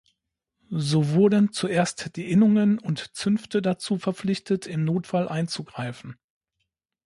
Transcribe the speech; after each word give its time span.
So 0.79 1.09
wurden 1.09 1.53
zuerst 1.53 2.15
die 2.15 2.31
Innungen 2.31 2.79
und 2.79 3.15
Zünfte 3.15 3.61
dazu 3.61 3.99
verpflichtet 3.99 4.65
im 4.65 4.83
Notfall 4.83 5.29
einzugreifen. 5.29 6.17